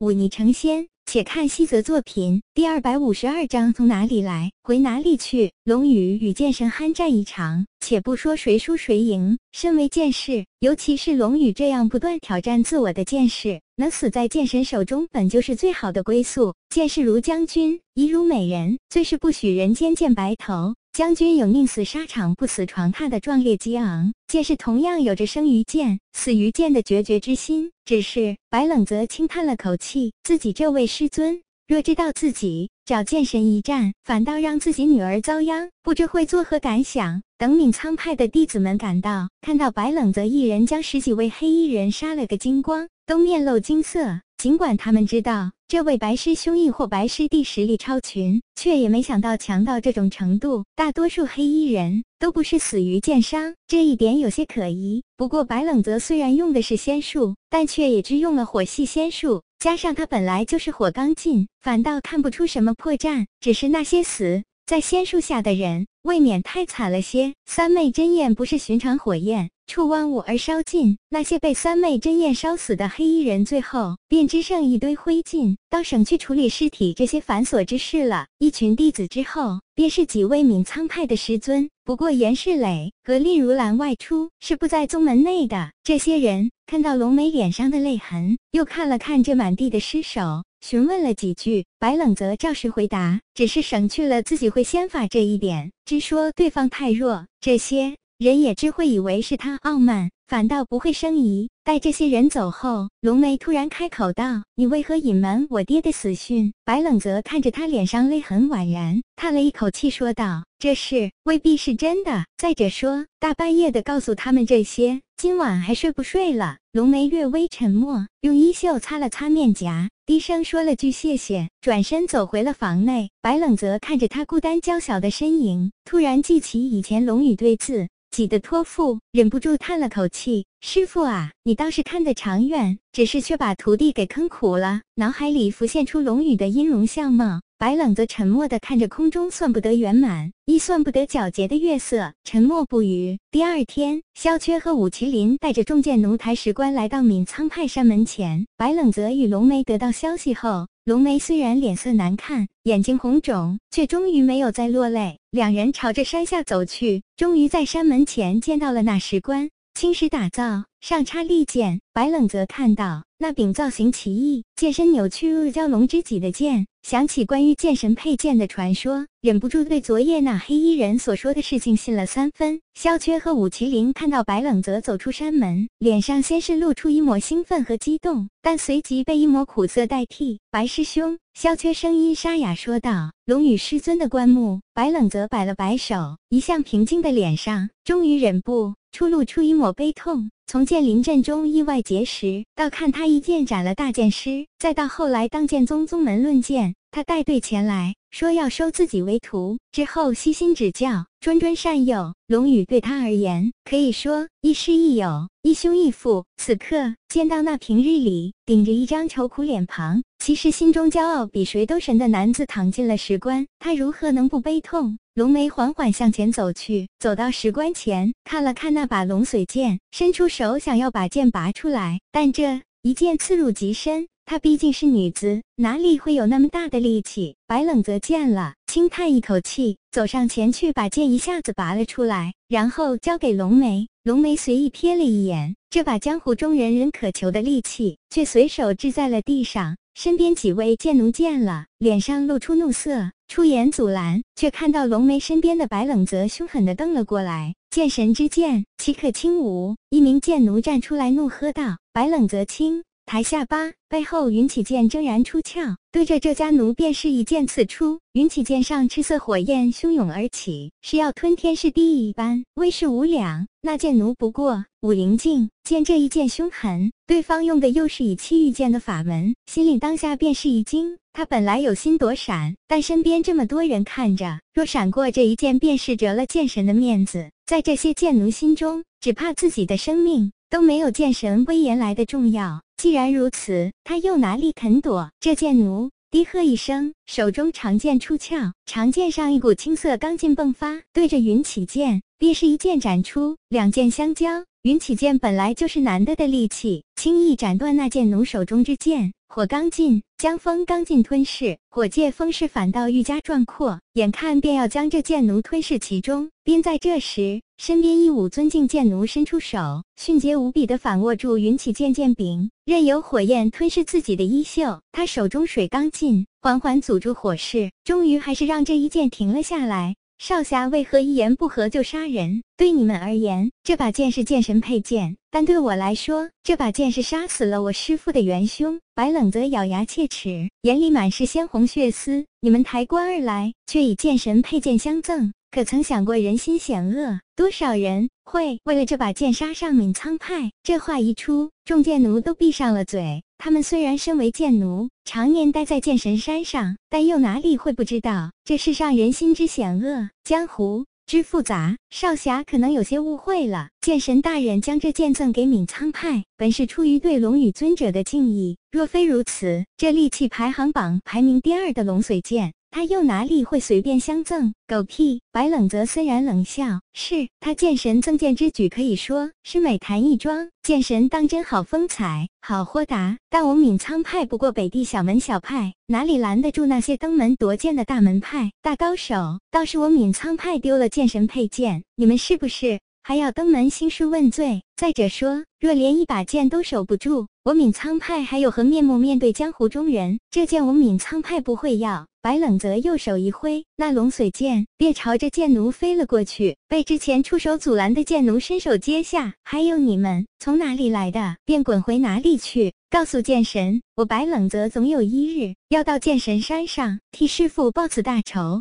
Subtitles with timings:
[0.00, 0.88] 忤逆成仙。
[1.06, 5.52] 且看西泽作品第二百五十二章：从哪里来，回哪里去。
[5.64, 16.54] 龙宇与剑神酣战一场，且不说谁输谁赢，身为剑士，尤其是龙宇这样不断挑战自我的剑士，能死在剑神手中，本就是最好的归宿。
[16.68, 20.76] 剑士如将军，仪如美人，最是不许人间见白头。
[20.92, 27.70] 将军有宁死沙场不死床榻的壮烈激昂，剑士同样有着生于剑、死于剑的决绝之心。
[27.84, 37.22] 只是白冷泽轻叹了口气，自己这位师尊若知道自己找剑神一战，反倒让自己女儿遭殃，不知会作何感想。
[37.38, 44.20] 等闵苍派的弟子们赶到，看到白冷泽一人将十几位黑衣人杀了个精光，都面露惊色。
[44.40, 50.64] 尽管他们知道这位白师兄亦或白师弟实力超群，却也没想到强到这种程度。
[50.74, 55.04] 大多数黑衣人都不是死于剑伤，这一点有些可疑。
[55.18, 63.26] 不过白冷泽虽然用的是仙术，但却也只用了火系仙术，加上他本来就是火刚劲，反倒看不出什么破绽。
[63.42, 67.34] 只是那些死在仙术下的人，未免太惨了些。
[67.46, 69.50] 三昧真焰不是寻常火焰。
[69.66, 78.26] 触万物而烧尽，那些被三昧真焰烧死的黑衣人，最后便只剩一堆灰烬，倒省去处理尸体这些繁琐之事了。
[78.38, 81.70] 一群弟子之后，便是几位闵苍派的师尊。
[81.84, 85.70] 不过严世磊、格令如兰外出，是不在宗门内的。
[85.84, 91.66] 这些人看到龙梅脸上的泪痕，又看了看这满地的尸首，询问了几句。
[91.78, 97.26] 白冷则照实回答，只是省去了自己会仙法这一点，只说对方太弱。
[97.40, 97.96] 这些。
[98.20, 101.50] 人也只会以为是他傲慢，反倒不会生疑。
[101.64, 112.26] 待这些人走后，龙梅突然开口道：“你为何隐瞒我爹的死讯？”白冷泽看着他脸上泪痕宛然，叹了一口气，说道：“这事未必是真的。
[112.36, 123.10] 再者说，大半夜的告诉他们这些，今晚还睡不睡了？”龙梅略微沉默，用衣袖擦了擦面颊，低声说了句谢谢，转身走回了房内。
[123.20, 127.88] 白冷泽看着他孤单娇小的身影，突然记起以前龙宇对自。
[128.20, 137.40] 己的托付忍不住叹了口气：“师傅啊，你倒是看得长远，只是却把徒弟给坑苦了。”脑海里浮现出龙宇的音容相貌。
[137.56, 143.18] 白冷则沉默地看着空中算不得圆满，亦算不得皎洁的月色，沉默不语。
[143.30, 148.46] 第二天，萧缺和武麒麟带着重剑奴抬石棺来到闵苍派山门前。
[148.56, 155.18] 白冷则与龙梅得到消息后，龙梅虽然脸色难看，眼睛红肿，却终于没有再落泪。
[155.30, 161.82] 两人朝着山下走去，终于在山门前见到了那石棺，青石打造，上插利剑。
[161.92, 166.66] 白冷则看到那柄造型奇异、剑身扭曲如蛟龙之脊的剑。
[166.82, 172.62] 想起关于剑神佩剑的传说，忍不住对昨夜那黑衣人所说的事情信了三分。
[172.72, 180.40] 萧缺和武麒麟看到白冷泽走出山门，脸上先是露出一抹兴奋和激动，但随即被一抹苦涩代替。
[180.50, 190.30] 白师兄，萧缺声音沙哑说道：“龙宇师尊的棺木。”白冷泽摆了摆手，一向平静的脸上终于忍不出露出一抹悲痛。
[190.46, 202.14] 从剑林阵中意外结识，到看他一剑斩了大剑师，再到后来当剑宗宗门论剑，他带队前来说要收自己为徒，之后悉心指教，谆谆善诱。
[202.26, 206.24] 龙宇对他而言，可以说亦师亦友，亦兄亦父。
[206.36, 214.98] 此刻见到那平日里顶着一张愁苦脸庞，其实心中骄傲比谁都神的男子躺进了石棺，他如何能不悲痛？
[215.14, 227.34] 龙梅缓缓向前走去，走到石棺前，看了看那把龙髓剑，伸出手想要把剑拔出来，但这一剑刺入极深，她毕竟是女子，哪里会有那么大的力气？
[227.48, 233.88] 白冷泽见了，轻叹一口气，走上前去，把剑一下子拔了出来，然后交给龙梅。
[234.04, 239.76] 龙梅随意瞥了一眼，这把江湖中人人渴求的利器，却随手掷在了地上。
[239.96, 243.10] 身边几位剑奴见了，脸上露出怒色。
[243.26, 247.56] 出言阻拦，却看到龙梅身边的白冷泽凶狠地瞪了过来。
[247.68, 249.74] 剑神之剑，岂可轻舞？
[249.90, 257.98] 一名剑奴站出来怒喝道：“白冷泽轻抬下巴，背后云起剑铮然出鞘，对着这家奴便是一剑刺出。
[258.12, 263.48] 云起剑上赤色火焰汹涌而起，是要吞天噬地一般，威势无两。
[263.62, 270.96] 那剑奴不过武灵境，见这一剑凶狠，对方用的又是以气御剑的法门，心里当下便是一惊。
[271.12, 277.28] 他本来有心躲闪，但身边这么多人看着，若闪过这一剑，便是折了剑神的面子。
[277.44, 282.62] 在这些剑奴心中，只怕自己的生命都没有剑神威严来的重要。
[282.80, 285.10] 既然如此，他又哪里肯躲？
[285.20, 293.36] 这剑奴低喝一声，手中长剑出鞘，长剑上一股青色刚劲迸发，对着云起剑便是一剑斩出。
[293.50, 299.14] 两剑相交，云起剑本来就是难得的利器，轻易斩断那剑奴手中之剑。
[299.26, 306.28] 火刚尽，将风刚进吞噬，火借风势反倒愈加壮阔，眼看便要将这剑奴吞噬其中。
[306.44, 314.78] 便在这时，身边一武尊敬剑奴伸出手，迅捷无比的反握住云起剑剑柄，任由火焰吞噬自己的衣袖。
[314.92, 319.94] 他手中水刚尽，缓缓阻住火势，终于还是让这一剑停了下来。
[320.20, 322.42] 少侠为何一言不合就杀人？
[322.54, 328.78] 对你们而言，这把剑是剑神佩剑，但对我来说，这把剑是杀死了我师父的元凶。
[328.94, 332.26] 白冷泽咬牙切齿，眼里满是鲜红血丝。
[332.42, 337.18] 你们抬棺而来，却以剑神佩剑相赠，可曾想过人心险恶？
[337.34, 340.52] 多少人会为了这把剑杀上闵苍派？
[340.62, 343.22] 这话一出，众剑奴都闭上了嘴。
[343.42, 351.78] 他们虽然身为剑奴，常年待在剑神山上，但又哪里会不知道这世上人心之险恶，江湖之复杂？
[351.88, 353.70] 少侠可能有些误会了。
[353.80, 358.58] 剑神大人将这剑赠给闵苍派，本是出于对龙宇尊者的敬意。
[358.70, 362.52] 若非如此，这利器排行榜排名第二的龙髓剑。
[362.72, 364.52] 他又哪里会随便相赠？
[364.68, 365.20] 狗屁！
[365.32, 370.50] 白冷泽虽然冷笑，是他剑神赠剑之举，可以说是美谈一桩。
[370.62, 373.18] 剑神当真好风采，好豁达。
[373.28, 379.40] 但我闵苍派不过北地小门小派，哪里拦得住那些登门夺剑的大门派、大高手？
[379.50, 384.62] 倒是我闵苍派丢了剑神佩剑，你们是不是还要登门兴师问罪？
[384.76, 390.18] 再者说，若连一把剑都守不住，我闵苍派还有何面目面对江湖中人？
[390.30, 392.06] 这剑我闵苍派不会要。
[392.22, 399.32] 白冷泽右手一挥，那龙髓剑便朝着剑奴飞了过去，被之前出手阻拦的剑奴伸手接下。
[399.42, 402.74] 还有你们从哪里来的，便滚回哪里去！
[402.90, 408.58] 告诉剑神，我白冷泽总有一日要到剑神山上替师傅报此大仇。